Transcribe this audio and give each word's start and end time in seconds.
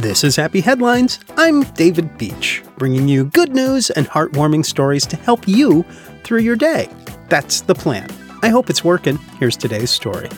This 0.00 0.24
is 0.24 0.34
Happy 0.34 0.62
Headlines. 0.62 1.20
I'm 1.36 1.62
David 1.74 2.16
Beach, 2.16 2.62
bringing 2.78 3.06
you 3.06 3.26
good 3.26 3.54
news 3.54 3.90
and 3.90 4.06
heartwarming 4.06 4.64
stories 4.64 5.04
to 5.08 5.16
help 5.16 5.46
you 5.46 5.84
through 6.24 6.38
your 6.38 6.56
day. 6.56 6.88
That's 7.28 7.60
the 7.60 7.74
plan. 7.74 8.08
I 8.40 8.48
hope 8.48 8.70
it's 8.70 8.82
working. 8.82 9.18
Here's 9.38 9.58
today's 9.58 9.90
story. 9.90 10.30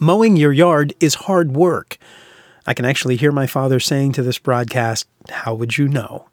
Mowing 0.00 0.36
your 0.36 0.52
yard 0.52 0.92
is 1.00 1.14
hard 1.14 1.56
work. 1.56 1.96
I 2.66 2.74
can 2.74 2.84
actually 2.84 3.16
hear 3.16 3.32
my 3.32 3.46
father 3.46 3.80
saying 3.80 4.12
to 4.12 4.22
this 4.22 4.38
broadcast, 4.38 5.08
How 5.30 5.54
would 5.54 5.78
you 5.78 5.88
know? 5.88 6.28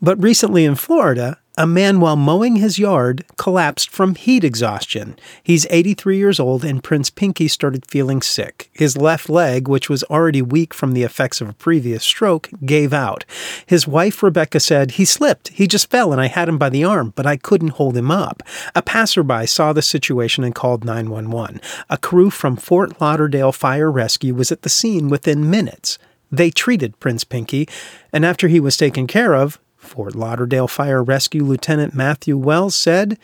But 0.00 0.22
recently 0.22 0.64
in 0.64 0.76
Florida, 0.76 1.36
a 1.56 1.66
man, 1.66 2.00
while 2.00 2.16
mowing 2.16 2.56
his 2.56 2.80
yard, 2.80 3.24
collapsed 3.36 3.88
from 3.88 4.16
heat 4.16 4.42
exhaustion. 4.42 5.16
He's 5.42 5.66
83 5.70 6.16
years 6.16 6.40
old, 6.40 6.64
and 6.64 6.82
Prince 6.82 7.10
Pinkney 7.10 7.46
started 7.46 7.86
feeling 7.88 8.22
sick. 8.22 8.70
His 8.72 8.96
left 8.96 9.28
leg, 9.28 9.68
which 9.68 9.88
was 9.88 10.02
already 10.04 10.42
weak 10.42 10.74
from 10.74 10.92
the 10.92 11.04
effects 11.04 11.40
of 11.40 11.48
a 11.48 11.52
previous 11.52 12.02
stroke, 12.02 12.50
gave 12.64 12.92
out. 12.92 13.24
His 13.66 13.86
wife, 13.86 14.20
Rebecca, 14.22 14.58
said, 14.58 14.92
He 14.92 15.04
slipped. 15.04 15.48
He 15.48 15.68
just 15.68 15.90
fell, 15.90 16.10
and 16.10 16.20
I 16.20 16.26
had 16.26 16.48
him 16.48 16.58
by 16.58 16.70
the 16.70 16.82
arm, 16.82 17.12
but 17.14 17.26
I 17.26 17.36
couldn't 17.36 17.78
hold 17.78 17.96
him 17.96 18.10
up. 18.10 18.42
A 18.74 18.82
passerby 18.82 19.46
saw 19.46 19.72
the 19.72 19.82
situation 19.82 20.42
and 20.42 20.54
called 20.54 20.84
911. 20.84 21.60
A 21.88 21.98
crew 21.98 22.30
from 22.30 22.56
Fort 22.56 23.00
Lauderdale 23.00 23.52
Fire 23.52 23.92
Rescue 23.92 24.34
was 24.34 24.50
at 24.50 24.62
the 24.62 24.68
scene 24.68 25.08
within 25.08 25.48
minutes. 25.50 25.98
They 26.32 26.50
treated 26.50 26.98
Prince 26.98 27.22
Pinkney, 27.22 27.68
and 28.12 28.24
after 28.24 28.48
he 28.48 28.58
was 28.58 28.76
taken 28.76 29.06
care 29.06 29.34
of, 29.34 29.60
Fort 29.84 30.14
Lauderdale 30.14 30.68
Fire 30.68 31.02
Rescue 31.02 31.44
Lieutenant 31.44 31.94
Matthew 31.94 32.36
Wells 32.36 32.74
said, 32.74 33.18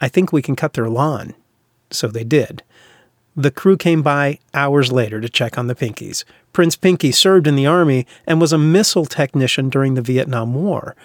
I 0.00 0.08
think 0.08 0.32
we 0.32 0.42
can 0.42 0.56
cut 0.56 0.74
their 0.74 0.90
lawn. 0.90 1.34
So 1.90 2.08
they 2.08 2.24
did. 2.24 2.62
The 3.34 3.50
crew 3.50 3.76
came 3.76 4.02
by 4.02 4.38
hours 4.54 4.90
later 4.90 5.20
to 5.20 5.28
check 5.28 5.58
on 5.58 5.66
the 5.66 5.74
Pinkneys. 5.74 6.24
Prince 6.52 6.76
Pinkney 6.76 7.12
served 7.12 7.46
in 7.46 7.54
the 7.54 7.66
Army 7.66 8.06
and 8.26 8.40
was 8.40 8.52
a 8.52 8.58
missile 8.58 9.04
technician 9.04 9.68
during 9.68 9.94
the 9.94 10.02
Vietnam 10.02 10.54
War. 10.54 10.96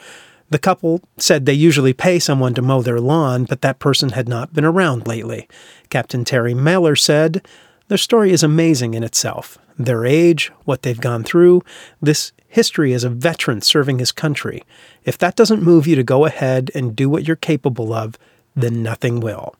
The 0.49 0.59
couple 0.59 1.01
said 1.17 1.45
they 1.45 1.53
usually 1.53 1.93
pay 1.93 2.19
someone 2.19 2.53
to 2.53 2.61
mow 2.61 2.81
their 2.81 2.99
lawn, 2.99 3.45
but 3.45 3.61
that 3.61 3.79
person 3.79 4.09
had 4.09 4.27
not 4.27 4.53
been 4.53 4.65
around 4.65 5.07
lately. 5.07 5.47
Captain 5.89 6.25
Terry 6.25 6.53
Mailer 6.53 6.95
said, 6.95 7.45
Their 7.91 7.97
story 7.97 8.31
is 8.31 8.41
amazing 8.41 8.93
in 8.93 9.03
itself. 9.03 9.57
Their 9.77 10.05
age, 10.05 10.49
what 10.63 10.83
they've 10.83 10.97
gone 10.97 11.25
through, 11.25 11.61
this 12.01 12.31
history 12.47 12.93
as 12.93 13.03
a 13.03 13.09
veteran 13.09 13.59
serving 13.59 13.99
his 13.99 14.13
country. 14.13 14.63
If 15.03 15.17
that 15.17 15.35
doesn't 15.35 15.61
move 15.61 15.85
you 15.87 15.97
to 15.97 16.03
go 16.03 16.23
ahead 16.23 16.71
and 16.73 16.95
do 16.95 17.09
what 17.09 17.27
you're 17.27 17.35
capable 17.35 17.91
of, 17.91 18.17
then 18.55 18.81
nothing 18.81 19.19
will. 19.19 19.57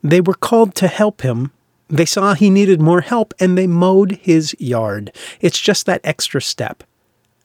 They 0.00 0.20
were 0.20 0.34
called 0.34 0.76
to 0.76 0.86
help 0.86 1.22
him. 1.22 1.50
They 1.88 2.04
saw 2.04 2.34
he 2.34 2.50
needed 2.50 2.80
more 2.80 3.00
help 3.00 3.34
and 3.40 3.58
they 3.58 3.66
mowed 3.66 4.12
his 4.22 4.54
yard. 4.60 5.10
It's 5.40 5.60
just 5.60 5.86
that 5.86 6.02
extra 6.04 6.40
step. 6.40 6.84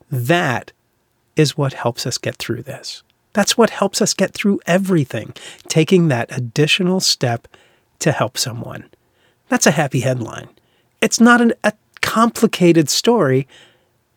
That 0.08 0.70
is 1.34 1.58
what 1.58 1.72
helps 1.72 2.06
us 2.06 2.16
get 2.16 2.36
through 2.36 2.62
this. 2.62 3.02
That's 3.32 3.58
what 3.58 3.70
helps 3.70 4.00
us 4.00 4.14
get 4.14 4.34
through 4.34 4.60
everything, 4.66 5.34
taking 5.66 6.06
that 6.06 6.30
additional 6.30 7.00
step 7.00 7.48
to 7.98 8.12
help 8.12 8.38
someone. 8.38 8.88
That's 9.52 9.66
a 9.66 9.70
happy 9.70 10.00
headline. 10.00 10.48
It's 11.02 11.20
not 11.20 11.42
an, 11.42 11.52
a 11.62 11.74
complicated 12.00 12.88
story, 12.88 13.46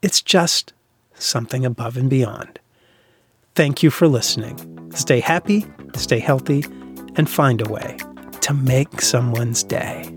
it's 0.02 0.22
just 0.22 0.72
something 1.16 1.66
above 1.66 1.98
and 1.98 2.10
beyond. 2.10 2.58
Thank 3.54 3.84
you 3.84 3.92
for 3.92 4.08
listening. 4.08 4.58
Stay 4.96 5.20
happy, 5.20 5.66
stay 5.94 6.20
healthy, 6.20 6.64
and 7.18 7.30
find 7.30 7.60
a 7.60 7.70
way 7.70 7.98
to 8.40 8.54
make 8.54 9.02
someone's 9.02 9.62
day. 9.62 10.10